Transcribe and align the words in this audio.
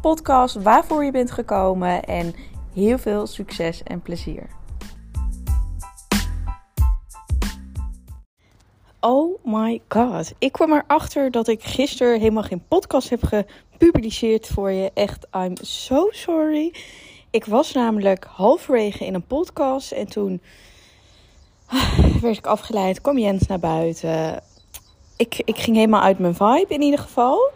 podcast 0.00 0.62
waarvoor 0.62 1.04
je 1.04 1.10
bent 1.10 1.30
gekomen 1.30 2.04
en 2.04 2.34
heel 2.74 2.98
veel 2.98 3.26
succes 3.26 3.82
en 3.82 4.02
plezier. 4.02 4.46
Oh 9.00 9.44
my 9.44 9.80
god. 9.88 10.32
Ik 10.38 10.52
kwam 10.52 10.72
erachter 10.72 11.30
dat 11.30 11.48
ik 11.48 11.62
gisteren 11.64 12.18
helemaal 12.18 12.42
geen 12.42 12.64
podcast 12.68 13.08
heb 13.08 13.22
gepubliceerd 13.22 14.46
voor 14.46 14.70
je. 14.70 14.90
Echt, 14.94 15.26
I'm 15.36 15.56
so 15.60 16.08
sorry. 16.10 16.74
Ik 17.30 17.44
was 17.44 17.72
namelijk 17.72 18.24
halverwege 18.24 19.06
in 19.06 19.14
een 19.14 19.26
podcast 19.26 19.92
en 19.92 20.06
toen 20.08 20.40
werd 22.20 22.36
ik 22.36 22.46
afgeleid. 22.46 23.00
Kwam 23.00 23.18
Jens 23.18 23.46
naar 23.46 23.58
buiten. 23.58 24.42
Ik, 25.16 25.42
ik 25.44 25.58
ging 25.58 25.76
helemaal 25.76 26.02
uit 26.02 26.18
mijn 26.18 26.34
vibe 26.34 26.74
in 26.74 26.82
ieder 26.82 27.00
geval. 27.00 27.50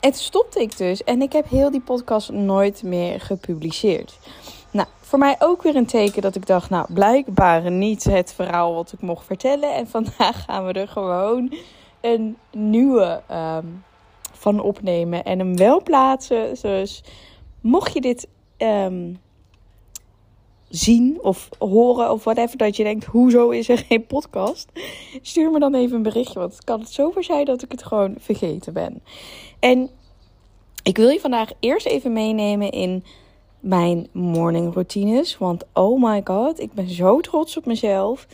Toen 0.00 0.12
stopte 0.12 0.60
ik 0.60 0.76
dus. 0.76 1.04
En 1.04 1.22
ik 1.22 1.32
heb 1.32 1.48
heel 1.48 1.70
die 1.70 1.80
podcast 1.80 2.30
nooit 2.30 2.82
meer 2.82 3.20
gepubliceerd. 3.20 4.18
Nou, 4.70 4.88
voor 5.00 5.18
mij 5.18 5.36
ook 5.38 5.62
weer 5.62 5.76
een 5.76 5.86
teken 5.86 6.22
dat 6.22 6.34
ik 6.34 6.46
dacht, 6.46 6.70
nou, 6.70 6.92
blijkbaar 6.92 7.70
niet 7.70 8.04
het 8.04 8.32
verhaal 8.32 8.74
wat 8.74 8.92
ik 8.92 9.00
mocht 9.00 9.26
vertellen. 9.26 9.74
En 9.74 9.88
vandaag 9.88 10.42
gaan 10.46 10.66
we 10.66 10.72
er 10.72 10.88
gewoon 10.88 11.54
een 12.00 12.36
nieuwe 12.52 13.22
ehm, 13.26 13.66
van 14.32 14.60
opnemen 14.60 15.24
en 15.24 15.38
hem 15.38 15.56
wel 15.56 15.82
plaatsen. 15.82 16.54
Dus 16.62 17.02
mocht 17.60 17.92
je 17.92 18.00
dit 18.00 18.28
ehm, 18.56 19.12
zien 20.70 21.18
of 21.22 21.48
horen 21.58 22.10
of 22.10 22.24
whatever, 22.24 22.56
dat 22.56 22.76
je 22.76 22.84
denkt, 22.84 23.04
hoezo 23.04 23.50
is 23.50 23.68
er 23.68 23.78
geen 23.78 24.06
podcast? 24.06 24.68
Stuur 25.22 25.50
me 25.50 25.58
dan 25.58 25.74
even 25.74 25.96
een 25.96 26.02
berichtje, 26.02 26.38
want 26.38 26.64
kan 26.64 26.80
het 26.80 26.90
zover 26.90 27.24
zijn 27.24 27.44
dat 27.44 27.62
ik 27.62 27.70
het 27.70 27.82
gewoon 27.82 28.14
vergeten 28.18 28.72
ben. 28.72 29.02
En 29.58 29.90
ik 30.82 30.96
wil 30.96 31.08
je 31.08 31.20
vandaag 31.20 31.50
eerst 31.60 31.86
even 31.86 32.12
meenemen 32.12 32.70
in 32.70 33.04
mijn 33.60 34.08
morning 34.12 34.74
routines. 34.74 35.38
Want 35.38 35.64
oh 35.72 36.02
my 36.02 36.20
god, 36.24 36.60
ik 36.60 36.72
ben 36.72 36.88
zo 36.88 37.20
trots 37.20 37.56
op 37.56 37.66
mezelf. 37.66 38.26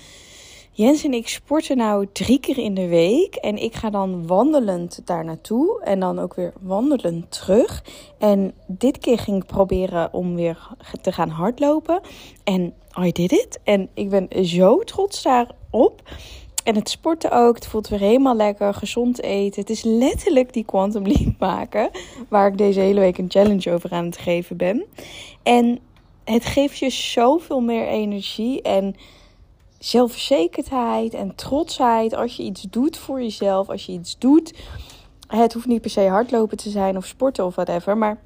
Jens 0.77 1.05
en 1.05 1.13
ik 1.13 1.29
sporten 1.29 1.77
nou 1.77 2.07
drie 2.13 2.41
keer 2.41 2.59
in 2.59 2.75
de 2.75 2.89
week. 2.89 3.35
En 3.35 3.57
ik 3.57 3.75
ga 3.75 3.91
dan 3.91 4.27
wandelend 4.27 5.01
daar 5.05 5.25
naartoe. 5.25 5.83
En 5.83 6.01
dan 6.01 6.19
ook 6.19 6.35
weer 6.35 6.53
wandelend 6.61 7.31
terug. 7.31 7.85
En 8.19 8.55
dit 8.67 8.99
keer 8.99 9.19
ging 9.19 9.43
ik 9.43 9.47
proberen 9.47 10.13
om 10.13 10.35
weer 10.35 10.69
te 11.03 11.13
gaan 11.13 11.29
hardlopen. 11.29 12.01
En 12.45 12.75
I 13.01 13.13
did 13.13 13.33
it. 13.33 13.61
En 13.65 13.89
ik 13.95 14.11
ben 14.11 14.47
zo 14.47 14.79
trots 14.79 15.23
daarop. 15.23 16.03
En 16.65 16.75
het 16.75 16.89
sporten 16.89 17.31
ook. 17.31 17.55
Het 17.55 17.67
voelt 17.67 17.89
weer 17.89 18.01
helemaal 18.01 18.37
lekker. 18.37 18.75
Gezond 18.75 19.23
eten. 19.23 19.61
Het 19.61 19.71
is 19.71 19.83
letterlijk 19.83 20.53
die 20.53 20.65
quantum 20.65 21.07
leap 21.07 21.39
maken. 21.39 21.91
Waar 22.29 22.47
ik 22.47 22.59
deze 22.59 22.81
hele 22.81 23.01
week 23.01 23.19
een 23.19 23.31
challenge 23.31 23.73
over 23.73 23.93
aan 23.93 24.05
het 24.05 24.19
geven 24.19 24.57
ben. 24.57 24.85
En 25.43 25.79
het 26.25 26.45
geeft 26.45 26.79
je 26.79 26.91
zoveel 26.91 27.61
meer 27.61 27.87
energie. 27.87 28.63
En 28.63 28.97
zelfverzekerdheid 29.87 31.15
en 31.15 31.35
trotsheid. 31.35 32.15
Als 32.15 32.37
je 32.37 32.43
iets 32.43 32.63
doet 32.63 32.97
voor 32.97 33.23
jezelf. 33.23 33.69
Als 33.69 33.87
je 33.87 33.93
iets 33.93 34.19
doet. 34.19 34.55
Het 35.27 35.53
hoeft 35.53 35.67
niet 35.67 35.81
per 35.81 35.91
se 35.91 36.09
hardlopen 36.09 36.57
te 36.57 36.71
zijn 36.71 36.97
of 36.97 37.07
sporten 37.07 37.45
of 37.45 37.55
whatever. 37.55 37.97
Maar 37.97 38.19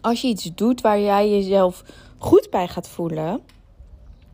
als 0.00 0.20
je 0.20 0.28
iets 0.28 0.50
doet 0.54 0.80
waar 0.80 1.00
jij 1.00 1.30
jezelf 1.30 1.84
goed 2.18 2.50
bij 2.50 2.68
gaat 2.68 2.88
voelen 2.88 3.40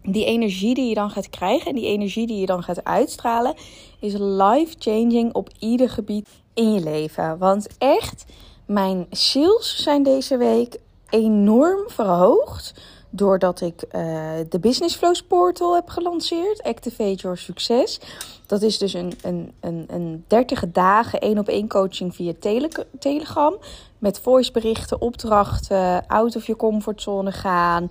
die 0.06 0.24
energie 0.24 0.74
die 0.74 0.88
je 0.88 0.94
dan 0.94 1.10
gaat 1.10 1.30
krijgen 1.30 1.66
en 1.66 1.74
die 1.74 1.86
energie 1.86 2.26
die 2.26 2.40
je 2.40 2.46
dan 2.46 2.62
gaat 2.62 2.84
uitstralen, 2.84 3.54
is 4.00 4.12
life-changing 4.18 5.34
op 5.34 5.48
ieder 5.58 5.90
gebied 5.90 6.28
in 6.54 6.72
je 6.72 6.80
leven. 6.80 7.38
Want 7.38 7.68
echt, 7.78 8.24
mijn 8.66 9.06
sales 9.10 9.82
zijn 9.82 10.02
deze 10.02 10.36
week 10.36 10.78
enorm 11.08 11.90
verhoogd. 11.90 12.74
Doordat 13.16 13.60
ik 13.60 13.82
uh, 13.82 14.02
de 14.48 14.58
Business 14.58 14.96
Flows 14.96 15.22
Portal 15.22 15.74
heb 15.74 15.88
gelanceerd. 15.88 16.62
Activate 16.62 17.14
Your 17.14 17.38
Success. 17.38 18.00
Dat 18.46 18.62
is 18.62 18.78
dus 18.78 18.92
een, 18.92 19.12
een, 19.22 19.52
een, 19.60 19.84
een 19.88 20.24
30 20.26 20.64
dagen 20.72 21.20
één 21.20 21.38
op 21.38 21.48
één 21.48 21.68
coaching 21.68 22.14
via 22.14 22.32
tele 22.40 22.70
Telegram. 22.98 23.54
Met 23.98 24.20
voiceberichten, 24.20 25.00
opdrachten, 25.00 26.06
out 26.06 26.36
of 26.36 26.46
je 26.46 26.56
comfortzone 26.56 27.32
gaan. 27.32 27.86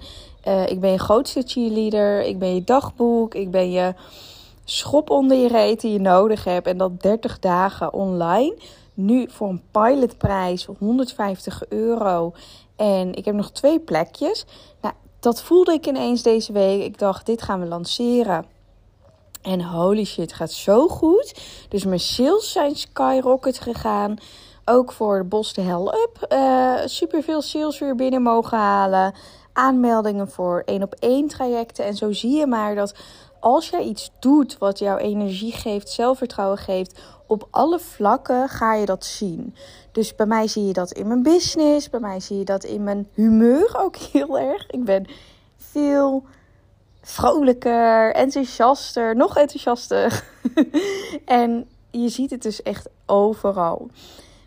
Uh, 0.48 0.68
ik 0.68 0.80
ben 0.80 0.92
je 0.92 1.00
grootste 1.00 1.44
cheerleader. 1.46 2.22
Ik 2.22 2.40
ben 2.40 2.56
je 2.56 2.64
dagboek. 2.64 3.34
Ik 3.34 3.52
ben 3.52 3.72
je 3.72 3.94
schop 4.64 5.10
onder 5.10 5.38
je 5.38 5.48
reet 5.48 5.82
die 5.82 5.92
je 5.92 6.00
nodig 6.00 6.44
hebt. 6.44 6.68
En 6.68 6.78
dat 6.78 7.02
30 7.02 7.40
dagen 7.40 7.94
online. 7.94 8.56
Nu 8.94 9.26
voor 9.30 9.50
een 9.50 9.62
pilotprijs 9.72 10.68
150 10.80 11.64
euro. 11.70 12.34
En 12.76 13.14
ik 13.14 13.26
heb 13.26 13.36
nog 13.36 13.52
twee 13.52 13.80
plekjes. 13.80 14.46
Nou, 14.82 14.94
dat 15.26 15.42
voelde 15.42 15.74
ik 15.74 15.88
ineens 15.88 16.22
deze 16.22 16.52
week. 16.52 16.84
Ik 16.84 16.98
dacht, 16.98 17.26
dit 17.26 17.42
gaan 17.42 17.60
we 17.60 17.66
lanceren. 17.66 18.46
En 19.42 19.62
holy 19.64 20.06
shit, 20.06 20.34
gaat 20.34 20.52
zo 20.52 20.88
goed. 20.88 21.40
Dus 21.70 21.86
mijn 21.86 22.00
sales 22.00 22.52
zijn 22.52 22.76
skyrocket 22.76 23.60
gegaan. 23.60 24.16
Ook 24.66 24.92
voor 24.92 25.18
de 25.18 25.24
Bos 25.24 25.54
de 25.54 25.62
Hell 25.62 25.88
Up. 25.88 26.34
Uh, 26.34 26.74
super 26.86 27.24
veel 27.24 27.42
sales 27.42 27.80
weer 27.80 27.96
binnen 27.96 28.22
mogen 28.22 28.58
halen. 28.58 29.14
Aanmeldingen 29.54 30.30
voor 30.30 30.62
één 30.66 30.84
op 30.84 30.96
één 31.00 31.28
trajecten. 31.28 31.86
En 31.86 31.96
zo 31.96 32.12
zie 32.12 32.36
je 32.36 32.48
maar 32.48 32.76
dat 32.76 32.96
als 33.40 33.70
jij 33.70 33.84
iets 33.84 34.12
doet 34.20 34.58
wat 34.58 34.80
jouw 34.80 34.98
energie 34.98 35.52
geeft, 35.52 35.90
zelfvertrouwen 35.90 36.58
geeft, 36.58 37.00
op 37.28 37.48
alle 37.52 37.80
vlakken 37.80 38.50
ga 38.50 38.74
je 38.74 38.86
dat 38.86 39.06
zien. 39.06 39.56
Dus 39.96 40.16
bij 40.16 40.26
mij 40.26 40.48
zie 40.48 40.66
je 40.66 40.74
dat 40.74 40.92
in 40.92 41.08
mijn 41.08 41.24
business, 41.24 41.90
bij 41.90 42.00
mij 42.00 42.20
zie 42.20 42.38
je 42.38 42.46
dat 42.46 42.64
in 42.64 42.84
mijn 42.84 43.08
humeur 43.14 43.78
ook 43.78 43.96
heel 43.96 44.40
erg. 44.40 44.70
Ik 44.70 44.84
ben 44.84 45.06
veel 45.58 46.24
vrolijker, 47.02 48.14
enthousiaster, 48.14 49.16
nog 49.16 49.38
enthousiaster. 49.38 50.24
en 51.26 51.68
je 51.92 52.10
ziet 52.10 52.30
het 52.30 52.42
dus 52.42 52.62
echt 52.62 52.88
overal. 53.06 53.90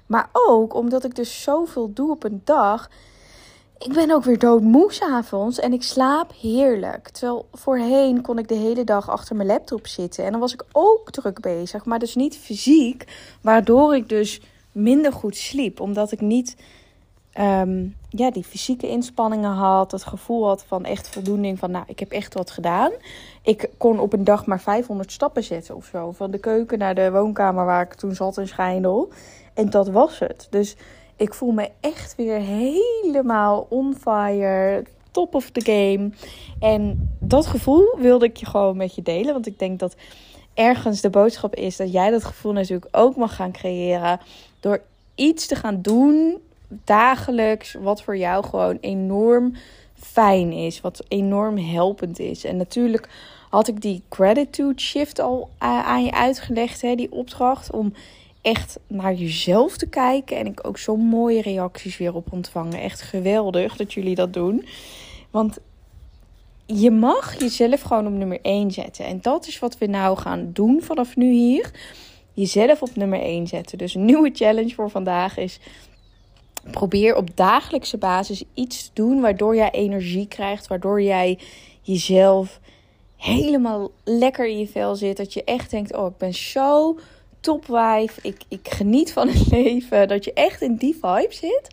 Maar 0.07 0.29
ook 0.33 0.75
omdat 0.75 1.05
ik 1.05 1.15
dus 1.15 1.43
zoveel 1.43 1.93
doe 1.93 2.11
op 2.11 2.25
een 2.25 2.41
dag. 2.45 2.91
Ik 3.79 3.93
ben 3.93 4.11
ook 4.11 4.25
weer 4.25 4.39
doodmoe 4.39 4.93
s'avonds 4.93 5.59
en 5.59 5.73
ik 5.73 5.83
slaap 5.83 6.33
heerlijk. 6.41 7.09
Terwijl 7.09 7.49
voorheen 7.53 8.23
kon 8.23 8.39
ik 8.39 8.49
de 8.49 8.55
hele 8.55 8.85
dag 8.85 9.11
achter 9.11 9.37
mijn 9.37 9.49
laptop 9.49 9.87
zitten. 9.87 10.25
En 10.25 10.31
dan 10.31 10.41
was 10.41 10.53
ik 10.53 10.65
ook 10.73 11.11
druk 11.11 11.41
bezig, 11.41 11.85
maar 11.85 11.99
dus 11.99 12.15
niet 12.15 12.37
fysiek. 12.37 13.05
Waardoor 13.43 13.95
ik 13.95 14.09
dus 14.09 14.41
minder 14.79 15.13
goed 15.13 15.37
sliep. 15.37 15.81
Omdat 15.81 16.13
ik 16.13 16.21
niet 16.21 16.57
Ehm, 17.39 17.87
ja, 18.09 18.31
die 18.31 18.45
fysieke 18.45 18.89
inspanningen 18.89 19.51
had. 19.51 19.93
Het 19.93 20.05
gevoel 20.05 20.47
had 20.47 20.65
van 20.65 20.85
echt 20.85 21.09
voldoening 21.09 21.59
van, 21.59 21.71
nou, 21.71 21.85
ik 21.87 21.99
heb 21.99 22.11
echt 22.11 22.35
wat 22.35 22.51
gedaan. 22.51 22.93
Ik 23.43 23.71
kon 23.77 23.99
op 24.01 24.13
een 24.13 24.25
dag 24.25 24.47
maar 24.47 24.61
500 24.61 25.13
stappen 25.13 25.45
zetten 25.45 25.77
of 25.77 25.85
zo. 25.85 26.13
Van 26.13 26.31
de 26.31 26.39
keuken 26.39 26.79
naar 26.79 26.95
de 26.95 27.11
woonkamer 27.11 27.65
waar 27.65 27.83
ik 27.83 27.95
toen 27.95 28.15
zat 28.15 28.39
in 28.39 28.49
Schijndel. 28.49 29.09
En 29.55 29.71
dat 29.71 29.89
was 29.89 30.19
het. 30.19 30.47
Dus 30.51 30.77
ik 31.17 31.35
voel 31.35 31.51
me 31.51 31.71
echt 31.81 32.15
weer 32.15 32.39
helemaal 32.41 33.67
on 33.69 33.97
fire. 34.01 34.85
Top 35.11 35.35
of 35.35 35.51
the 35.51 35.61
game. 35.61 36.11
En 36.61 37.11
dat 37.19 37.47
gevoel 37.47 37.97
wilde 37.99 38.25
ik 38.25 38.37
je 38.37 38.47
gewoon 38.47 38.77
met 38.77 38.95
je 38.95 39.03
delen. 39.03 39.33
Want 39.33 39.47
ik 39.47 39.59
denk 39.59 39.79
dat 39.79 39.97
ergens 40.59 41.01
de 41.01 41.11
boodschap 41.11 41.55
is 41.55 41.77
dat 41.77 41.93
jij 41.93 42.11
dat 42.11 42.25
gevoel 42.25 42.53
natuurlijk 42.53 42.97
ook 42.97 43.17
mag 43.17 43.35
gaan 43.35 43.53
creëren. 43.53 44.21
Door 44.61 44.81
iets 45.15 45.47
te 45.47 45.55
gaan 45.55 45.83
doen 45.83 46.39
dagelijks 46.69 47.73
wat 47.73 48.03
voor 48.03 48.17
jou 48.17 48.45
gewoon 48.45 48.79
enorm 48.81 49.55
fijn 49.95 50.53
is, 50.53 50.81
wat 50.81 51.05
enorm 51.09 51.59
helpend 51.59 52.19
is. 52.19 52.45
En 52.45 52.57
natuurlijk 52.57 53.09
had 53.51 53.69
ik 53.69 53.81
die 53.81 54.03
gratitude 54.09 54.81
shift 54.81 55.21
al 55.21 55.51
aan 55.59 56.05
je 56.05 56.13
uitgelegd, 56.13 56.81
hè, 56.81 56.95
die 56.95 57.13
opdracht 57.13 57.73
om 57.73 57.93
echt 58.43 58.79
naar 58.87 59.15
jezelf 59.15 59.77
te 59.77 59.89
kijken. 59.89 60.37
En 60.37 60.47
ik 60.47 60.67
ook 60.67 60.79
zo 60.79 60.97
mooie 60.97 61.43
reacties 61.43 61.97
weer 61.97 62.15
op 62.15 62.33
ontvangen. 62.33 62.81
Echt 62.81 63.01
geweldig 63.01 63.77
dat 63.77 63.93
jullie 63.93 64.15
dat 64.15 64.33
doen. 64.33 64.67
Want 65.31 65.59
je 66.75 66.91
mag 66.91 67.41
jezelf 67.41 67.81
gewoon 67.81 68.07
op 68.07 68.13
nummer 68.13 68.39
1 68.43 68.71
zetten. 68.71 69.05
En 69.05 69.19
dat 69.21 69.47
is 69.47 69.59
wat 69.59 69.79
we 69.79 69.87
nou 69.87 70.19
gaan 70.19 70.51
doen 70.53 70.83
vanaf 70.83 71.17
nu 71.17 71.33
hier. 71.33 71.71
Jezelf 72.33 72.83
op 72.83 72.97
nummer 72.97 73.21
1 73.21 73.47
zetten. 73.47 73.79
Dus 73.79 73.95
een 73.95 74.05
nieuwe 74.05 74.31
challenge 74.33 74.75
voor 74.75 74.91
vandaag 74.91 75.37
is 75.37 75.59
probeer 76.71 77.17
op 77.17 77.37
dagelijkse 77.37 77.97
basis 77.97 78.45
iets 78.55 78.85
te 78.85 78.91
doen 78.95 79.21
waardoor 79.21 79.57
jij 79.57 79.71
energie 79.71 80.29
krijgt, 80.29 80.67
waardoor 80.67 81.03
jij 81.03 81.39
jezelf 81.83 82.61
helemaal 83.17 83.91
lekker 84.05 84.47
in 84.47 84.59
je 84.59 84.69
vel 84.69 84.97
zit. 84.97 85.17
Dat 85.17 85.33
je 85.33 85.45
echt 85.45 85.71
denkt: 85.71 85.97
Oh, 85.97 86.07
ik 86.07 86.17
ben 86.17 86.35
zo 86.35 86.99
topwijf. 87.41 88.19
Ik, 88.23 88.43
ik 88.49 88.69
geniet 88.69 89.13
van 89.13 89.29
het 89.29 89.51
leven. 89.57 90.09
Dat 90.09 90.25
je 90.25 90.33
echt 90.33 90.63
in 90.63 90.77
die 90.77 90.95
vibe 90.95 91.35
zit. 91.35 91.71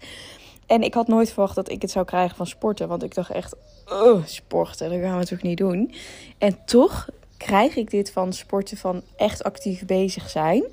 En 0.68 0.82
ik 0.82 0.94
had 0.94 1.08
nooit 1.08 1.32
verwacht 1.32 1.56
dat 1.56 1.70
ik 1.70 1.82
het 1.82 1.92
zou 1.92 2.06
krijgen 2.06 2.36
van 2.36 2.48
sporten. 2.48 2.88
Want 2.88 3.04
ik 3.04 3.16
dacht 3.16 3.32
echt: 3.32 3.56
Oh, 3.86 4.26
sporten, 4.26 4.90
dat 4.90 5.00
gaan 5.00 5.12
we 5.12 5.18
natuurlijk 5.18 5.44
niet 5.44 5.58
doen. 5.58 5.94
En 6.38 6.58
toch 6.66 7.10
krijg 7.38 7.76
ik 7.76 7.90
dit 7.90 8.12
van 8.12 8.34
sporten, 8.34 8.78
van 8.78 9.02
echt 9.16 9.44
actief 9.44 9.86
bezig 9.86 10.30
zijn. 10.30 10.64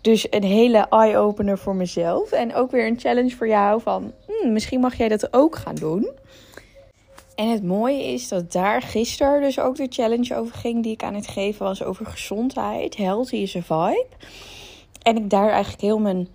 Dus 0.00 0.26
een 0.30 0.44
hele 0.44 0.86
eye-opener 0.90 1.58
voor 1.58 1.76
mezelf. 1.76 2.32
En 2.32 2.54
ook 2.54 2.70
weer 2.70 2.86
een 2.86 3.00
challenge 3.00 3.36
voor 3.36 3.48
jou 3.48 3.80
van 3.80 4.12
hmm, 4.26 4.52
misschien 4.52 4.80
mag 4.80 4.96
jij 4.96 5.08
dat 5.08 5.32
ook 5.32 5.56
gaan 5.56 5.74
doen. 5.74 6.10
En 7.34 7.48
het 7.48 7.62
mooie 7.62 8.04
is 8.04 8.28
dat 8.28 8.52
daar 8.52 8.82
gisteren 8.82 9.40
dus 9.40 9.60
ook 9.60 9.76
de 9.76 9.86
challenge 9.90 10.36
over 10.36 10.54
ging 10.54 10.82
die 10.82 10.92
ik 10.92 11.02
aan 11.02 11.14
het 11.14 11.26
geven 11.26 11.66
was 11.66 11.82
over 11.82 12.06
gezondheid. 12.06 12.96
Healthy 12.96 13.36
is 13.36 13.56
a 13.56 13.62
vibe. 13.62 14.06
En 15.02 15.16
ik 15.16 15.30
daar 15.30 15.50
eigenlijk 15.50 15.82
heel 15.82 15.98
mijn 15.98 16.28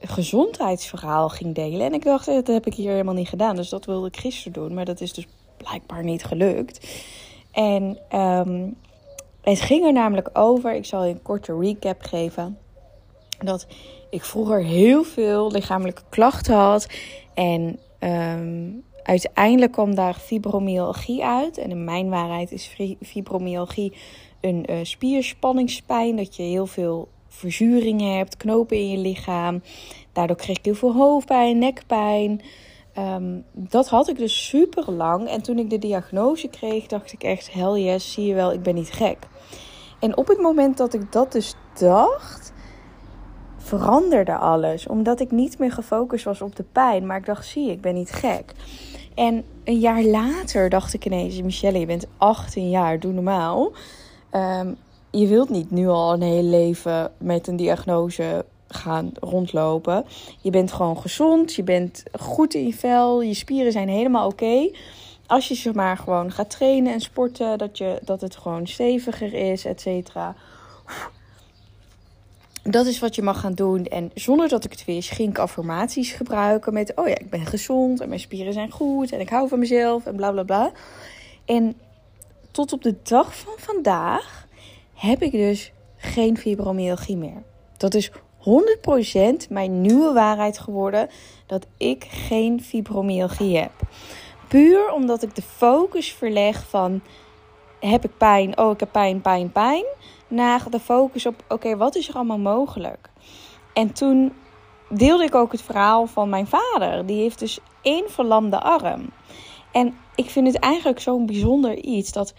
gezondheidsverhaal 0.00 1.28
ging 1.28 1.54
delen. 1.54 1.86
En 1.86 1.92
ik 1.94 2.04
dacht, 2.04 2.26
dat 2.26 2.46
heb 2.46 2.66
ik 2.66 2.74
hier 2.74 2.90
helemaal 2.90 3.14
niet 3.14 3.28
gedaan. 3.28 3.56
Dus 3.56 3.68
dat 3.68 3.84
wilde 3.84 4.06
ik 4.06 4.16
gisteren 4.16 4.52
doen. 4.52 4.74
Maar 4.74 4.84
dat 4.84 5.00
is 5.00 5.12
dus 5.12 5.26
blijkbaar 5.56 6.04
niet 6.04 6.24
gelukt. 6.24 6.88
En 7.52 7.98
um, 8.14 8.76
het 9.40 9.60
ging 9.60 9.84
er 9.84 9.92
namelijk 9.92 10.30
over, 10.32 10.74
ik 10.74 10.84
zal 10.84 11.04
je 11.04 11.12
een 11.12 11.22
korte 11.22 11.58
recap 11.58 12.02
geven. 12.02 12.58
Dat 13.38 13.66
ik 14.10 14.24
vroeger 14.24 14.64
heel 14.64 15.04
veel 15.04 15.50
lichamelijke 15.50 16.02
klachten 16.08 16.54
had. 16.54 16.86
En 17.34 17.78
um, 18.00 18.84
uiteindelijk 19.02 19.72
kwam 19.72 19.94
daar 19.94 20.14
fibromyalgie 20.14 21.24
uit. 21.24 21.58
En 21.58 21.70
in 21.70 21.84
mijn 21.84 22.08
waarheid 22.08 22.52
is 22.52 22.76
fibromyalgie 23.02 23.92
een 24.40 24.66
uh, 24.70 24.76
spierspanningspijn. 24.82 26.16
Dat 26.16 26.36
je 26.36 26.42
heel 26.42 26.66
veel 26.66 27.08
verzuring 27.30 28.00
hebt, 28.00 28.36
knopen 28.36 28.76
in 28.76 28.90
je 28.90 28.98
lichaam. 28.98 29.62
Daardoor 30.12 30.36
kreeg 30.36 30.58
ik 30.58 30.64
heel 30.64 30.74
veel 30.74 30.94
hoofdpijn, 30.94 31.58
nekpijn. 31.58 32.40
Um, 32.98 33.44
dat 33.52 33.88
had 33.88 34.08
ik 34.08 34.18
dus 34.18 34.48
super 34.48 34.92
lang. 34.92 35.28
En 35.28 35.42
toen 35.42 35.58
ik 35.58 35.70
de 35.70 35.78
diagnose 35.78 36.48
kreeg, 36.48 36.86
dacht 36.86 37.12
ik 37.12 37.22
echt: 37.22 37.52
hell 37.52 37.82
yes, 37.82 38.12
zie 38.12 38.26
je 38.26 38.34
wel, 38.34 38.52
ik 38.52 38.62
ben 38.62 38.74
niet 38.74 38.90
gek. 38.92 39.18
En 40.00 40.16
op 40.16 40.28
het 40.28 40.38
moment 40.38 40.76
dat 40.76 40.94
ik 40.94 41.12
dat 41.12 41.32
dus 41.32 41.54
dacht, 41.78 42.52
veranderde 43.56 44.36
alles. 44.36 44.86
Omdat 44.86 45.20
ik 45.20 45.30
niet 45.30 45.58
meer 45.58 45.72
gefocust 45.72 46.24
was 46.24 46.40
op 46.40 46.56
de 46.56 46.64
pijn. 46.72 47.06
Maar 47.06 47.16
ik 47.16 47.26
dacht: 47.26 47.46
zie 47.46 47.70
ik 47.70 47.80
ben 47.80 47.94
niet 47.94 48.12
gek. 48.12 48.52
En 49.14 49.44
een 49.64 49.78
jaar 49.78 50.02
later 50.02 50.68
dacht 50.68 50.94
ik 50.94 51.04
ineens: 51.04 51.42
Michelle, 51.42 51.78
je 51.78 51.86
bent 51.86 52.06
18 52.16 52.70
jaar, 52.70 53.00
doe 53.00 53.12
normaal. 53.12 53.72
Um, 54.32 54.76
je 55.10 55.26
wilt 55.26 55.48
niet 55.48 55.70
nu 55.70 55.88
al 55.88 56.12
een 56.12 56.22
heel 56.22 56.42
leven 56.42 57.12
met 57.18 57.46
een 57.46 57.56
diagnose 57.56 58.44
gaan 58.68 59.12
rondlopen. 59.20 60.04
Je 60.40 60.50
bent 60.50 60.72
gewoon 60.72 60.98
gezond, 60.98 61.54
je 61.54 61.62
bent 61.62 62.02
goed 62.20 62.54
in 62.54 62.66
je 62.66 62.74
vel, 62.74 63.22
je 63.22 63.34
spieren 63.34 63.72
zijn 63.72 63.88
helemaal 63.88 64.28
oké. 64.28 64.70
Als 65.26 65.48
je 65.48 65.54
zeg 65.54 65.74
maar 65.74 65.96
gewoon 65.96 66.32
gaat 66.32 66.50
trainen 66.50 66.92
en 66.92 67.00
sporten, 67.00 67.58
dat, 67.58 67.78
je, 67.78 67.98
dat 68.04 68.20
het 68.20 68.36
gewoon 68.36 68.66
steviger 68.66 69.34
is, 69.34 69.64
et 69.64 69.80
cetera. 69.80 70.34
Dat 72.62 72.86
is 72.86 72.98
wat 72.98 73.14
je 73.14 73.22
mag 73.22 73.40
gaan 73.40 73.54
doen. 73.54 73.84
En 73.84 74.10
zonder 74.14 74.48
dat 74.48 74.64
ik 74.64 74.70
het 74.70 74.84
wist, 74.84 75.10
ging 75.10 75.28
ik 75.28 75.38
affirmaties 75.38 76.12
gebruiken 76.12 76.72
met: 76.72 76.92
Oh 76.94 77.08
ja, 77.08 77.18
ik 77.18 77.30
ben 77.30 77.46
gezond 77.46 78.00
en 78.00 78.08
mijn 78.08 78.20
spieren 78.20 78.52
zijn 78.52 78.70
goed 78.70 79.12
en 79.12 79.20
ik 79.20 79.28
hou 79.28 79.48
van 79.48 79.58
mezelf 79.58 80.06
en 80.06 80.16
bla 80.16 80.30
bla 80.30 80.42
bla. 80.42 80.70
En 81.44 81.76
tot 82.50 82.72
op 82.72 82.82
de 82.82 82.94
dag 83.02 83.36
van 83.36 83.52
vandaag 83.56 84.48
heb 85.00 85.22
ik 85.22 85.32
dus 85.32 85.72
geen 85.96 86.38
fibromyalgie 86.38 87.16
meer. 87.16 87.42
Dat 87.76 87.94
is 87.94 88.10
100% 88.10 89.48
mijn 89.48 89.80
nieuwe 89.80 90.12
waarheid 90.12 90.58
geworden 90.58 91.08
dat 91.46 91.66
ik 91.76 92.04
geen 92.04 92.62
fibromyalgie 92.62 93.56
heb. 93.56 93.72
Puur 94.48 94.92
omdat 94.92 95.22
ik 95.22 95.34
de 95.34 95.42
focus 95.42 96.12
verleg 96.12 96.68
van 96.68 97.00
heb 97.80 98.04
ik 98.04 98.16
pijn, 98.16 98.58
oh 98.58 98.72
ik 98.72 98.80
heb 98.80 98.92
pijn, 98.92 99.20
pijn, 99.20 99.52
pijn, 99.52 99.84
naar 100.28 100.70
de 100.70 100.80
focus 100.80 101.26
op 101.26 101.44
oké, 101.48 101.76
wat 101.76 101.94
is 101.94 102.08
er 102.08 102.14
allemaal 102.14 102.38
mogelijk? 102.38 103.10
En 103.72 103.92
toen 103.92 104.32
deelde 104.88 105.24
ik 105.24 105.34
ook 105.34 105.52
het 105.52 105.62
verhaal 105.62 106.06
van 106.06 106.28
mijn 106.28 106.46
vader. 106.46 107.06
Die 107.06 107.20
heeft 107.20 107.38
dus 107.38 107.58
één 107.82 108.10
verlamde 108.10 108.60
arm. 108.60 109.10
En 109.72 109.94
ik 110.14 110.30
vind 110.30 110.46
het 110.46 110.58
eigenlijk 110.58 111.00
zo'n 111.00 111.26
bijzonder 111.26 111.76
iets 111.76 112.12
dat 112.12 112.34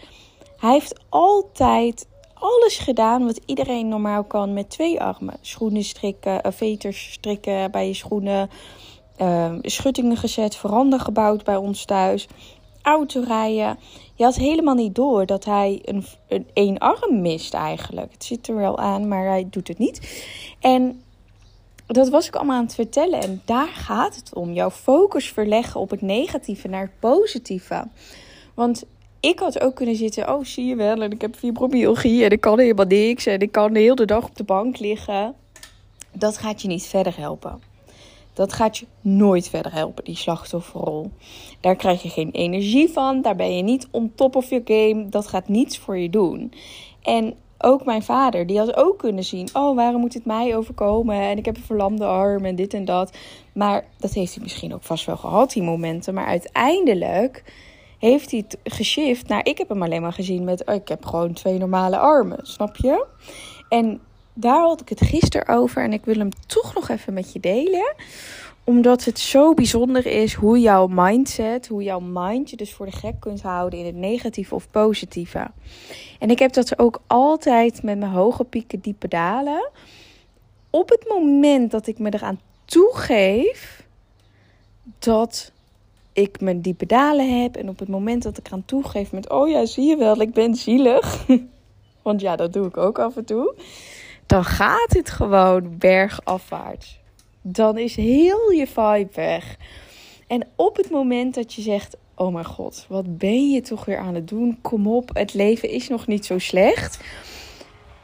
hij 0.58 0.72
heeft 0.72 1.00
altijd 1.08 2.06
alles 2.42 2.78
gedaan 2.78 3.24
wat 3.24 3.40
iedereen 3.46 3.88
normaal 3.88 4.24
kan 4.24 4.52
met 4.52 4.70
twee 4.70 5.00
armen. 5.00 5.36
Schoenen 5.40 5.84
strikken, 5.84 6.46
uh, 6.46 6.52
veters 6.52 7.12
strikken 7.12 7.70
bij 7.70 7.86
je 7.86 7.94
schoenen. 7.94 8.50
Uh, 9.18 9.54
schuttingen 9.62 10.16
gezet, 10.16 10.56
veranda 10.56 10.98
gebouwd 10.98 11.44
bij 11.44 11.56
ons 11.56 11.84
thuis. 11.84 12.28
Autorijden. 12.82 13.78
Je 14.14 14.24
had 14.24 14.34
helemaal 14.34 14.74
niet 14.74 14.94
door 14.94 15.26
dat 15.26 15.44
hij 15.44 15.82
een, 15.84 16.04
een 16.54 16.78
arm 16.78 17.20
mist 17.20 17.54
eigenlijk. 17.54 18.12
Het 18.12 18.24
zit 18.24 18.48
er 18.48 18.54
wel 18.54 18.78
aan, 18.78 19.08
maar 19.08 19.26
hij 19.26 19.46
doet 19.50 19.68
het 19.68 19.78
niet. 19.78 20.24
En 20.60 21.02
dat 21.86 22.08
was 22.08 22.26
ik 22.26 22.36
allemaal 22.36 22.56
aan 22.56 22.64
het 22.64 22.74
vertellen. 22.74 23.20
En 23.20 23.42
daar 23.44 23.68
gaat 23.68 24.16
het 24.16 24.34
om. 24.34 24.52
Jouw 24.52 24.70
focus 24.70 25.28
verleggen 25.28 25.80
op 25.80 25.90
het 25.90 26.02
negatieve 26.02 26.68
naar 26.68 26.82
het 26.82 27.00
positieve. 27.00 27.84
Want 28.54 28.84
ik 29.22 29.38
had 29.38 29.60
ook 29.60 29.74
kunnen 29.74 29.96
zitten, 29.96 30.34
oh 30.34 30.44
zie 30.44 30.66
je 30.66 30.76
wel, 30.76 31.02
en 31.02 31.10
ik 31.12 31.20
heb 31.20 31.36
fibromyalgie 31.36 32.24
en 32.24 32.30
ik 32.30 32.40
kan 32.40 32.58
helemaal 32.58 32.86
niks 32.86 33.26
en 33.26 33.40
ik 33.40 33.52
kan 33.52 33.72
de 33.72 33.80
hele 33.80 34.04
dag 34.04 34.24
op 34.24 34.36
de 34.36 34.44
bank 34.44 34.78
liggen. 34.78 35.34
Dat 36.12 36.38
gaat 36.38 36.62
je 36.62 36.68
niet 36.68 36.86
verder 36.86 37.16
helpen. 37.16 37.60
Dat 38.32 38.52
gaat 38.52 38.78
je 38.78 38.86
nooit 39.00 39.48
verder 39.48 39.72
helpen, 39.72 40.04
die 40.04 40.16
slachtofferrol. 40.16 41.10
Daar 41.60 41.76
krijg 41.76 42.02
je 42.02 42.08
geen 42.08 42.30
energie 42.30 42.88
van, 42.88 43.22
daar 43.22 43.36
ben 43.36 43.56
je 43.56 43.62
niet 43.62 43.88
on 43.90 44.12
top 44.14 44.36
of 44.36 44.48
your 44.50 44.64
game. 44.64 45.08
Dat 45.08 45.26
gaat 45.26 45.48
niets 45.48 45.78
voor 45.78 45.98
je 45.98 46.10
doen. 46.10 46.52
En 47.02 47.34
ook 47.58 47.84
mijn 47.84 48.02
vader, 48.02 48.46
die 48.46 48.58
had 48.58 48.76
ook 48.76 48.98
kunnen 48.98 49.24
zien: 49.24 49.48
oh, 49.52 49.76
waarom 49.76 50.00
moet 50.00 50.14
het 50.14 50.24
mij 50.24 50.56
overkomen? 50.56 51.16
En 51.16 51.38
ik 51.38 51.44
heb 51.44 51.56
een 51.56 51.62
verlamde 51.62 52.04
arm 52.04 52.44
en 52.44 52.54
dit 52.54 52.74
en 52.74 52.84
dat. 52.84 53.16
Maar 53.52 53.84
dat 53.98 54.12
heeft 54.12 54.34
hij 54.34 54.42
misschien 54.42 54.74
ook 54.74 54.82
vast 54.82 55.06
wel 55.06 55.16
gehad, 55.16 55.52
die 55.52 55.62
momenten. 55.62 56.14
Maar 56.14 56.26
uiteindelijk 56.26 57.44
heeft 58.10 58.30
hij 58.30 58.44
het 58.48 58.74
geshift 58.74 59.28
naar 59.28 59.46
ik 59.46 59.58
heb 59.58 59.68
hem 59.68 59.82
alleen 59.82 60.02
maar 60.02 60.12
gezien 60.12 60.44
met 60.44 60.66
oh, 60.66 60.74
ik 60.74 60.88
heb 60.88 61.04
gewoon 61.04 61.32
twee 61.32 61.58
normale 61.58 61.98
armen, 61.98 62.38
snap 62.42 62.76
je? 62.76 63.06
En 63.68 64.00
daar 64.32 64.60
had 64.60 64.80
ik 64.80 64.88
het 64.88 65.00
gisteren 65.00 65.56
over 65.56 65.82
en 65.82 65.92
ik 65.92 66.04
wil 66.04 66.14
hem 66.18 66.28
toch 66.46 66.74
nog 66.74 66.88
even 66.88 67.12
met 67.12 67.32
je 67.32 67.40
delen. 67.40 67.94
Omdat 68.64 69.04
het 69.04 69.18
zo 69.18 69.54
bijzonder 69.54 70.06
is 70.06 70.34
hoe 70.34 70.60
jouw 70.60 70.86
mindset, 70.86 71.68
hoe 71.68 71.82
jouw 71.82 72.00
mind 72.00 72.50
je 72.50 72.56
dus 72.56 72.72
voor 72.72 72.86
de 72.86 72.96
gek 72.96 73.14
kunt 73.20 73.42
houden 73.42 73.78
in 73.78 73.86
het 73.86 73.94
negatieve 73.94 74.54
of 74.54 74.70
positieve. 74.70 75.50
En 76.18 76.30
ik 76.30 76.38
heb 76.38 76.52
dat 76.52 76.78
ook 76.78 77.00
altijd 77.06 77.82
met 77.82 77.98
mijn 77.98 78.12
hoge 78.12 78.44
pieken, 78.44 78.80
diepe 78.80 79.08
dalen. 79.08 79.70
Op 80.70 80.88
het 80.88 81.04
moment 81.08 81.70
dat 81.70 81.86
ik 81.86 81.98
me 81.98 82.14
eraan 82.14 82.40
toegeef 82.64 83.86
dat 84.98 85.52
ik 86.12 86.40
mijn 86.40 86.60
diepe 86.60 86.86
dalen 86.86 87.42
heb. 87.42 87.56
En 87.56 87.68
op 87.68 87.78
het 87.78 87.88
moment 87.88 88.22
dat 88.22 88.38
ik 88.38 88.48
aan 88.50 88.64
toegeef 88.64 89.12
met, 89.12 89.30
oh 89.30 89.48
ja, 89.48 89.66
zie 89.66 89.88
je 89.88 89.96
wel, 89.96 90.20
ik 90.20 90.32
ben 90.32 90.54
zielig. 90.54 91.26
Want 92.02 92.20
ja, 92.20 92.36
dat 92.36 92.52
doe 92.52 92.66
ik 92.66 92.76
ook 92.76 92.98
af 92.98 93.16
en 93.16 93.24
toe. 93.24 93.54
Dan 94.26 94.44
gaat 94.44 94.92
het 94.92 95.10
gewoon 95.10 95.78
bergafwaarts. 95.78 97.00
Dan 97.42 97.78
is 97.78 97.96
heel 97.96 98.50
je 98.50 98.66
vibe 98.66 99.10
weg. 99.14 99.56
En 100.26 100.46
op 100.56 100.76
het 100.76 100.90
moment 100.90 101.34
dat 101.34 101.54
je 101.54 101.62
zegt, 101.62 101.96
oh 102.14 102.32
mijn 102.32 102.44
god, 102.44 102.86
wat 102.88 103.18
ben 103.18 103.50
je 103.50 103.60
toch 103.60 103.84
weer 103.84 103.98
aan 103.98 104.14
het 104.14 104.28
doen? 104.28 104.58
Kom 104.60 104.86
op, 104.86 105.10
het 105.12 105.34
leven 105.34 105.68
is 105.68 105.88
nog 105.88 106.06
niet 106.06 106.26
zo 106.26 106.38
slecht. 106.38 107.00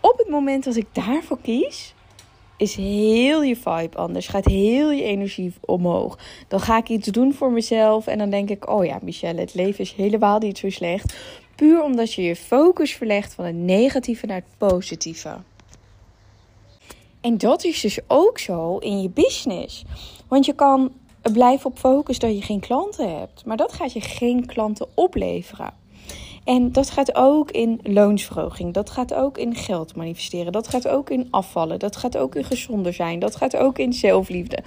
Op 0.01 0.19
het 0.19 0.29
moment 0.29 0.65
dat 0.65 0.77
ik 0.77 0.87
daarvoor 0.93 1.39
kies, 1.43 1.95
is 2.59 2.75
heel 2.75 3.43
je 3.43 3.57
vibe 3.57 3.97
anders. 3.97 4.29
Gaat 4.29 4.45
heel 4.45 4.91
je 4.91 5.03
energie 5.03 5.53
omhoog. 5.61 6.19
Dan 6.49 6.61
ga 6.61 6.77
ik 6.77 6.89
iets 6.89 7.09
doen 7.09 7.35
voor 7.35 7.53
mezelf. 7.53 8.07
En 8.07 8.19
dan 8.19 8.31
denk 8.31 8.51
ik: 8.51 8.71
oh 8.71 8.85
ja, 8.85 8.99
Michelle, 9.03 9.41
het 9.41 9.55
leven 9.55 9.81
is 9.81 9.93
helemaal 9.93 10.39
niet 10.39 10.59
zo 10.59 10.71
slecht. 10.71 11.17
Puur 11.55 11.83
omdat 11.83 12.13
je 12.13 12.23
je 12.23 12.37
focus 12.37 12.95
verlegt 12.95 13.35
van 13.35 13.45
het 13.45 13.55
negatieve 13.55 14.27
naar 14.27 14.37
het 14.37 14.69
positieve. 14.69 15.37
En 17.21 17.39
dat 17.39 17.65
is 17.65 17.81
dus 17.81 17.99
ook 18.07 18.39
zo 18.39 18.77
in 18.77 19.03
je 19.03 19.09
business. 19.09 19.85
Want 20.29 20.47
je 20.47 20.55
kan 20.55 20.93
blijven 21.33 21.71
op 21.71 21.79
focus 21.79 22.19
dat 22.19 22.35
je 22.35 22.43
geen 22.43 22.61
klanten 22.61 23.19
hebt. 23.19 23.45
Maar 23.45 23.57
dat 23.57 23.73
gaat 23.73 23.93
je 23.93 24.01
geen 24.01 24.47
klanten 24.47 24.87
opleveren. 24.95 25.73
En 26.49 26.73
dat 26.73 26.91
gaat 26.91 27.15
ook 27.15 27.51
in 27.51 27.81
loonsverhoging. 27.83 28.75
Dat 28.75 28.91
gaat 28.91 29.15
ook 29.15 29.39
in 29.39 29.55
geld 29.55 29.97
manifesteren. 29.97 30.53
Dat 30.53 30.69
gaat 30.69 30.89
ook 30.89 31.11
in 31.11 31.29
afvallen. 31.31 31.79
Dat 31.79 31.97
gaat 31.97 32.17
ook 32.17 32.35
in 32.35 32.45
gezonder 32.45 32.93
zijn. 32.93 33.19
Dat 33.19 33.37
gaat 33.37 33.57
ook 33.57 33.79
in 33.79 33.93
zelfliefde. 33.93 34.59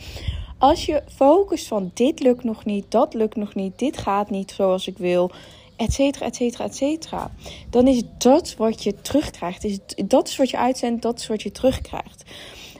Als 0.58 0.86
je 0.86 1.04
focust 1.16 1.68
van 1.68 1.92
dit 1.94 2.20
lukt 2.20 2.44
nog 2.44 2.66
niet, 2.66 2.86
dat 2.92 3.14
lukt 3.14 3.36
nog 3.36 3.56
niet, 3.56 3.80
dit 3.80 3.98
gaat 3.98 4.30
niet 4.30 4.52
zoals 4.52 4.88
ik 4.88 4.98
wil, 4.98 5.32
et 5.76 5.94
cetera, 5.94 6.26
et 6.26 6.36
cetera, 6.36 6.64
et 6.64 6.76
cetera. 6.76 7.32
Dan 7.70 7.88
is 7.88 8.04
dat 8.18 8.56
wat 8.58 8.84
je 8.84 9.02
terugkrijgt. 9.02 9.64
Is, 9.64 9.80
dat 10.06 10.28
is 10.28 10.38
wat 10.38 10.50
je 10.50 10.58
uitzendt, 10.58 11.02
dat 11.02 11.20
is 11.20 11.28
wat 11.28 11.42
je 11.42 11.52
terugkrijgt. 11.52 12.24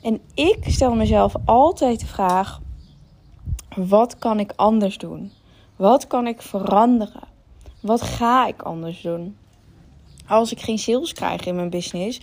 En 0.02 0.20
ik 0.34 0.58
stel 0.62 0.96
mezelf 0.96 1.34
altijd 1.46 2.00
de 2.00 2.06
vraag: 2.06 2.60
wat 3.76 4.20
kan 4.20 4.40
ik 4.40 4.54
anders 4.56 4.98
doen? 4.98 5.32
Wat 5.76 6.08
kan 6.08 6.28
ik 6.28 6.42
veranderen? 6.42 7.31
Wat 7.82 8.02
ga 8.02 8.48
ik 8.48 8.62
anders 8.62 9.02
doen? 9.02 9.38
Als 10.28 10.52
ik 10.52 10.62
geen 10.62 10.80
sales 10.80 11.14
krijg 11.14 11.46
in 11.46 11.56
mijn 11.56 11.70
business, 11.70 12.22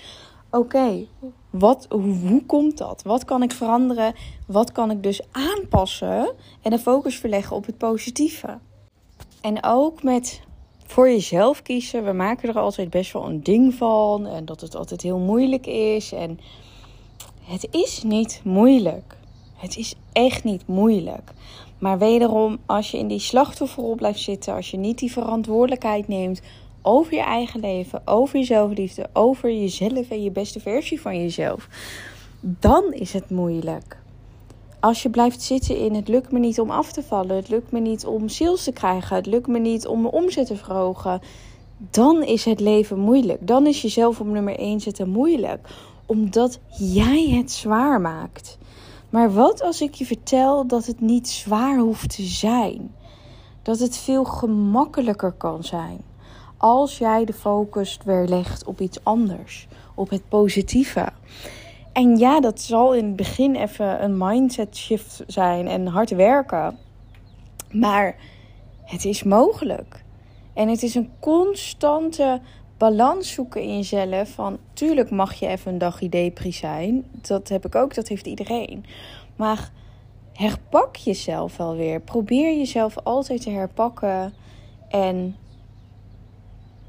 oké, 0.50 1.07
wat, 1.50 1.87
hoe 1.91 2.45
komt 2.47 2.79
dat? 2.79 3.03
Wat 3.03 3.25
kan 3.25 3.43
ik 3.43 3.53
veranderen? 3.53 4.15
Wat 4.47 4.73
kan 4.73 4.91
ik 4.91 5.03
dus 5.03 5.21
aanpassen 5.31 6.33
en 6.62 6.71
de 6.71 6.79
focus 6.79 7.17
verleggen 7.17 7.57
op 7.57 7.67
het 7.67 7.79
positieve? 7.79 8.59
En 9.41 9.65
ook 9.65 10.03
met 10.03 10.41
voor 10.87 11.09
jezelf 11.09 11.62
kiezen. 11.62 12.05
We 12.05 12.12
maken 12.12 12.49
er 12.49 12.59
altijd 12.59 12.91
best 12.91 13.12
wel 13.12 13.27
een 13.27 13.43
ding 13.43 13.75
van 13.75 14.27
en 14.27 14.45
dat 14.45 14.61
het 14.61 14.77
altijd 14.77 15.03
heel 15.03 15.19
moeilijk 15.19 15.67
is. 15.67 16.12
En 16.12 16.41
het 17.43 17.69
is 17.71 18.03
niet 18.03 18.41
moeilijk. 18.45 19.17
Het 19.55 19.77
is 19.77 19.95
echt 20.12 20.45
niet 20.45 20.67
moeilijk. 20.67 21.33
Maar 21.78 21.99
wederom, 21.99 22.58
als 22.66 22.90
je 22.90 22.99
in 22.99 23.08
die 23.08 23.18
slachtofferrol 23.18 23.94
blijft 23.94 24.20
zitten, 24.20 24.54
als 24.54 24.70
je 24.70 24.76
niet 24.76 24.99
die 24.99 25.12
verantwoordelijkheid 25.12 26.08
neemt 26.08 26.40
over 26.82 27.14
je 27.14 27.23
eigen 27.23 27.61
leven, 27.61 28.02
over 28.04 28.38
je 28.38 28.44
zelfliefde, 28.44 29.06
over 29.12 29.52
jezelf 29.52 30.11
en 30.11 30.23
je 30.23 30.30
beste 30.30 30.61
versie 30.61 31.00
van 31.00 31.20
jezelf, 31.20 31.68
dan 32.40 32.92
is 32.92 33.12
het 33.12 33.30
moeilijk. 33.30 33.99
Als 34.80 35.02
je 35.02 35.11
blijft 35.11 35.42
zitten 35.42 35.78
in 35.78 35.94
het 35.94 36.08
lukt 36.08 36.32
me 36.32 36.38
niet 36.38 36.61
om 36.61 36.70
af 36.70 36.92
te 36.92 37.02
vallen, 37.02 37.37
het 37.37 37.49
lukt 37.49 37.73
me 37.73 37.80
niet 37.80 38.06
om 38.06 38.28
sales 38.28 38.64
te 38.64 38.73
krijgen, 38.73 39.16
het 39.16 39.26
lukt 39.26 39.47
me 39.47 39.58
niet 39.58 39.87
om 39.87 40.00
mijn 40.00 40.14
omzet 40.14 40.47
te 40.47 40.56
verhogen, 40.56 41.20
dan 41.90 42.23
is 42.23 42.44
het 42.44 42.61
leven 42.61 42.99
moeilijk. 42.99 43.47
Dan 43.47 43.66
is 43.66 43.82
jezelf 43.82 44.20
op 44.20 44.26
nummer 44.26 44.58
1 44.58 44.80
zetten 44.80 45.08
moeilijk, 45.08 45.68
omdat 46.06 46.58
jij 46.78 47.28
het 47.28 47.50
zwaar 47.50 48.00
maakt. 48.00 48.58
Maar 49.11 49.33
wat 49.33 49.62
als 49.62 49.81
ik 49.81 49.95
je 49.95 50.07
vertel 50.07 50.67
dat 50.67 50.87
het 50.87 51.00
niet 51.00 51.29
zwaar 51.29 51.79
hoeft 51.79 52.17
te 52.17 52.23
zijn? 52.23 52.95
Dat 53.62 53.79
het 53.79 53.97
veel 53.97 54.25
gemakkelijker 54.25 55.33
kan 55.33 55.65
zijn 55.65 56.00
als 56.59 56.99
jij 56.99 57.25
de 57.25 57.33
focus 57.33 57.99
weer 58.05 58.27
legt 58.27 58.65
op 58.65 58.81
iets 58.81 59.05
anders, 59.05 59.69
op 59.95 60.11
het 60.11 60.29
positieve. 60.29 61.09
En 61.93 62.17
ja, 62.17 62.41
dat 62.41 62.61
zal 62.61 62.95
in 62.95 63.05
het 63.05 63.17
begin 63.17 63.55
even 63.57 64.03
een 64.03 64.17
mindset 64.19 64.77
shift 64.77 65.23
zijn 65.27 65.69
en 65.69 65.87
hard 65.87 66.11
werken. 66.11 66.79
Maar 67.71 68.17
het 68.85 69.05
is 69.05 69.23
mogelijk. 69.23 70.05
En 70.55 70.69
het 70.69 70.83
is 70.83 70.95
een 70.95 71.11
constante 71.21 72.41
balans 72.78 73.32
zoeken 73.32 73.62
in 73.62 73.76
jezelf. 73.76 74.28
Van 74.28 74.58
tuurlijk 74.73 75.11
mag 75.11 75.35
je 75.35 75.47
even 75.47 75.73
een 75.73 75.78
dagje 75.78 76.08
depri 76.08 76.52
zijn. 76.52 77.04
Dat 77.11 77.49
heb 77.49 77.66
ik 77.66 77.75
ook, 77.75 77.94
dat 77.94 78.08
heeft 78.08 78.26
iedereen. 78.26 78.85
Maar 79.37 79.70
herpak 80.32 80.97
jezelf 80.97 81.56
wel 81.56 81.76
weer. 81.76 82.00
Probeer 82.00 82.58
jezelf 82.58 82.97
altijd 83.02 83.42
te 83.42 83.50
herpakken. 83.50 84.32
En 84.88 85.37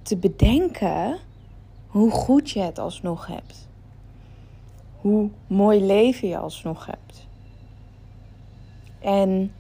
te 0.02 0.18
bedenken 0.18 1.18
hoe 1.88 2.12
goed 2.12 2.50
je 2.50 2.60
het 2.60 2.80
alsnog 2.80 3.28
hebt. 3.28 3.68
Hoe 5.02 5.30
mooi 5.48 5.86
leven 5.86 6.28
je 6.28 6.38
alsnog 6.38 6.86
hebt. 6.86 7.28
En 9.00 9.54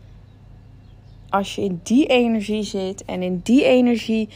als 1.29 1.55
je 1.55 1.61
in 1.61 1.79
die 1.83 2.05
energie 2.05 2.63
zit 2.63 3.05
en 3.05 3.21
in 3.21 3.39
die 3.43 3.65
energie 3.65 4.29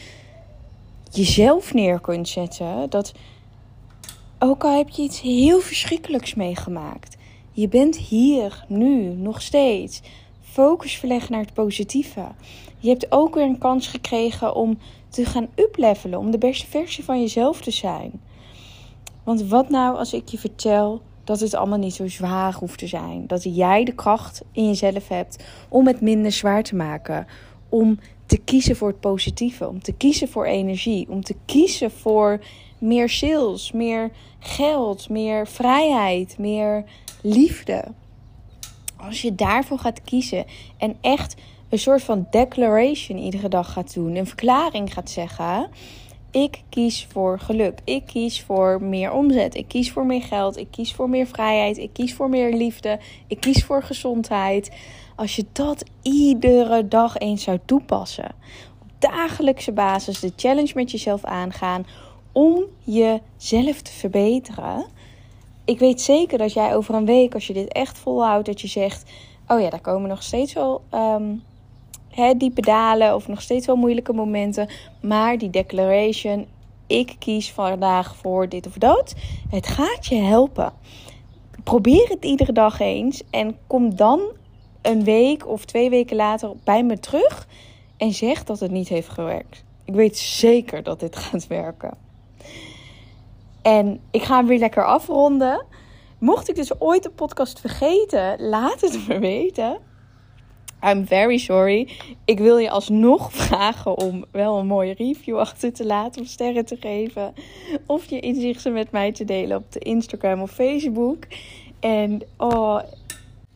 jezelf 1.16 1.74
neer 1.74 2.00
kunt 2.00 2.28
zetten, 2.28 2.90
dat 2.90 3.12
ook 4.38 4.64
al 4.64 4.76
heb 4.76 4.88
je 4.88 5.02
iets 5.02 5.20
heel 5.20 5.60
verschrikkelijks 5.60 6.34
meegemaakt, 6.34 7.16
je 7.56 7.68
bent 7.68 7.96
hier, 7.96 8.64
nu, 8.68 9.14
nog 9.14 9.42
steeds. 9.42 10.02
Focus 10.40 10.96
verleggen 10.96 11.32
naar 11.32 11.40
het 11.40 11.54
positieve. 11.54 12.26
Je 12.78 12.88
hebt 12.88 13.12
ook 13.12 13.34
weer 13.34 13.44
een 13.44 13.58
kans 13.58 13.86
gekregen 13.86 14.54
om 14.54 14.78
te 15.08 15.24
gaan 15.24 15.48
uplevelen, 15.54 16.18
om 16.18 16.30
de 16.30 16.38
beste 16.38 16.66
versie 16.66 17.04
van 17.04 17.20
jezelf 17.20 17.60
te 17.60 17.70
zijn. 17.70 18.20
Want 19.24 19.42
wat 19.42 19.68
nou 19.68 19.96
als 19.96 20.12
ik 20.12 20.28
je 20.28 20.38
vertel 20.38 21.02
dat 21.24 21.40
het 21.40 21.54
allemaal 21.54 21.78
niet 21.78 21.94
zo 21.94 22.08
zwaar 22.08 22.54
hoeft 22.54 22.78
te 22.78 22.86
zijn? 22.86 23.26
Dat 23.26 23.42
jij 23.56 23.84
de 23.84 23.94
kracht 23.94 24.42
in 24.52 24.66
jezelf 24.66 25.08
hebt 25.08 25.44
om 25.68 25.86
het 25.86 26.00
minder 26.00 26.32
zwaar 26.32 26.62
te 26.62 26.76
maken. 26.76 27.26
Om 27.68 27.98
te 28.34 28.40
kiezen 28.44 28.76
voor 28.76 28.88
het 28.88 29.00
positieve, 29.00 29.68
om 29.68 29.82
te 29.82 29.92
kiezen 29.92 30.28
voor 30.28 30.46
energie, 30.46 31.08
om 31.08 31.24
te 31.24 31.34
kiezen 31.44 31.90
voor 31.90 32.40
meer 32.78 33.08
sales, 33.08 33.72
meer 33.72 34.10
geld, 34.38 35.08
meer 35.08 35.46
vrijheid, 35.46 36.38
meer 36.38 36.84
liefde. 37.22 37.84
Als 38.96 39.22
je 39.22 39.34
daarvoor 39.34 39.78
gaat 39.78 40.02
kiezen 40.02 40.44
en 40.78 40.96
echt 41.00 41.34
een 41.68 41.78
soort 41.78 42.02
van 42.02 42.26
declaration 42.30 43.18
iedere 43.18 43.48
dag 43.48 43.72
gaat 43.72 43.94
doen, 43.94 44.14
een 44.14 44.26
verklaring 44.26 44.92
gaat 44.92 45.10
zeggen. 45.10 45.68
Ik 46.30 46.62
kies 46.68 47.06
voor 47.10 47.38
geluk. 47.38 47.78
Ik 47.84 48.06
kies 48.06 48.42
voor 48.42 48.82
meer 48.82 49.12
omzet. 49.12 49.54
Ik 49.54 49.68
kies 49.68 49.90
voor 49.92 50.06
meer 50.06 50.22
geld. 50.22 50.56
Ik 50.56 50.70
kies 50.70 50.94
voor 50.94 51.08
meer 51.08 51.26
vrijheid. 51.26 51.78
Ik 51.78 51.90
kies 51.92 52.14
voor 52.14 52.28
meer 52.28 52.54
liefde. 52.54 52.98
Ik 53.26 53.40
kies 53.40 53.64
voor 53.64 53.82
gezondheid. 53.82 54.70
Als 55.14 55.36
je 55.36 55.44
dat 55.52 55.84
iedere 56.02 56.88
dag 56.88 57.18
eens 57.18 57.42
zou 57.42 57.58
toepassen, 57.64 58.34
op 58.82 58.88
dagelijkse 58.98 59.72
basis 59.72 60.20
de 60.20 60.32
challenge 60.36 60.72
met 60.74 60.90
jezelf 60.90 61.24
aangaan 61.24 61.86
om 62.32 62.64
jezelf 62.78 63.82
te 63.82 63.92
verbeteren. 63.92 64.86
Ik 65.64 65.78
weet 65.78 66.00
zeker 66.00 66.38
dat 66.38 66.52
jij 66.52 66.76
over 66.76 66.94
een 66.94 67.06
week, 67.06 67.34
als 67.34 67.46
je 67.46 67.52
dit 67.52 67.72
echt 67.72 67.98
volhoudt, 67.98 68.46
dat 68.46 68.60
je 68.60 68.68
zegt: 68.68 69.10
Oh 69.48 69.60
ja, 69.60 69.70
daar 69.70 69.80
komen 69.80 70.08
nog 70.08 70.22
steeds 70.22 70.52
wel 70.52 70.82
um, 70.94 71.42
hè, 72.08 72.34
diepe 72.36 72.60
dalen 72.60 73.14
of 73.14 73.28
nog 73.28 73.42
steeds 73.42 73.66
wel 73.66 73.76
moeilijke 73.76 74.12
momenten. 74.12 74.68
Maar 75.02 75.38
die 75.38 75.50
declaration, 75.50 76.46
ik 76.86 77.16
kies 77.18 77.52
vandaag 77.52 78.16
voor 78.16 78.48
dit 78.48 78.66
of 78.66 78.72
dat. 78.72 79.14
Het 79.50 79.66
gaat 79.66 80.06
je 80.06 80.16
helpen. 80.16 80.72
Probeer 81.64 82.08
het 82.08 82.24
iedere 82.24 82.52
dag 82.52 82.80
eens 82.80 83.22
en 83.30 83.56
kom 83.66 83.96
dan 83.96 84.20
een 84.84 85.04
week 85.04 85.46
of 85.48 85.64
twee 85.64 85.90
weken 85.90 86.16
later 86.16 86.52
bij 86.64 86.84
me 86.84 86.98
terug 86.98 87.46
en 87.96 88.12
zeg 88.12 88.44
dat 88.44 88.60
het 88.60 88.70
niet 88.70 88.88
heeft 88.88 89.08
gewerkt. 89.08 89.64
Ik 89.84 89.94
weet 89.94 90.18
zeker 90.18 90.82
dat 90.82 91.00
dit 91.00 91.16
gaat 91.24 91.46
werken. 91.46 91.96
En 93.62 94.00
ik 94.10 94.22
ga 94.22 94.36
hem 94.36 94.46
weer 94.46 94.58
lekker 94.58 94.84
afronden. 94.84 95.64
Mocht 96.18 96.48
ik 96.48 96.54
dus 96.54 96.80
ooit 96.80 97.02
de 97.02 97.10
podcast 97.10 97.60
vergeten, 97.60 98.48
laat 98.48 98.80
het 98.80 99.08
me 99.08 99.18
weten. 99.18 99.78
I'm 100.82 101.06
very 101.06 101.38
sorry. 101.38 101.88
Ik 102.24 102.38
wil 102.38 102.58
je 102.58 102.70
alsnog 102.70 103.32
vragen 103.42 103.98
om 103.98 104.24
wel 104.30 104.58
een 104.58 104.66
mooie 104.66 104.94
review 104.94 105.38
achter 105.38 105.72
te 105.72 105.86
laten, 105.86 106.20
om 106.20 106.26
sterren 106.26 106.64
te 106.64 106.76
geven. 106.80 107.34
Of 107.86 108.04
je 108.04 108.20
inzichten 108.20 108.72
met 108.72 108.90
mij 108.90 109.12
te 109.12 109.24
delen 109.24 109.56
op 109.56 109.72
de 109.72 109.78
Instagram 109.78 110.40
of 110.40 110.50
Facebook. 110.50 111.26
En 111.80 112.22
oh, 112.36 112.78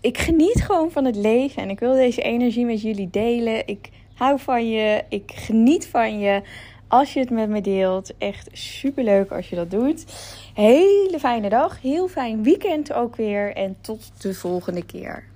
ik 0.01 0.19
geniet 0.19 0.63
gewoon 0.63 0.91
van 0.91 1.05
het 1.05 1.17
leven 1.17 1.63
en 1.63 1.71
ik 1.71 1.81
wil 1.81 1.93
deze 1.93 2.23
energie 2.23 2.65
met 2.65 2.83
jullie 2.83 3.11
delen. 3.11 3.67
Ik 3.67 3.91
hou 4.15 4.39
van 4.39 4.69
je, 4.69 5.05
ik 5.09 5.33
geniet 5.35 5.87
van 5.87 6.19
je 6.19 6.43
als 6.89 7.13
je 7.13 7.21
het 7.21 7.31
met 7.31 7.49
me 7.49 7.61
deelt. 7.61 8.13
Echt 8.19 8.49
super 8.53 9.05
leuk 9.05 9.31
als 9.31 9.49
je 9.49 9.57
dat 9.57 9.71
doet. 9.71 10.05
Hele 10.55 11.17
fijne 11.19 11.49
dag, 11.49 11.83
heel 11.83 12.09
fijn 12.09 12.43
weekend 12.43 12.93
ook 12.93 13.17
weer 13.17 13.55
en 13.57 13.77
tot 13.81 14.23
de 14.23 14.35
volgende 14.35 14.85
keer. 14.85 15.28